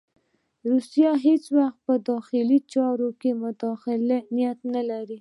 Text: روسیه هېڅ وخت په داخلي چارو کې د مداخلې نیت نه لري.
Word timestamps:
روسیه 0.69 1.11
هېڅ 1.25 1.43
وخت 1.57 1.79
په 1.87 1.93
داخلي 2.09 2.59
چارو 2.73 3.09
کې 3.21 3.31
د 3.35 3.39
مداخلې 3.43 4.19
نیت 4.35 4.59
نه 4.73 4.81
لري. 4.89 5.09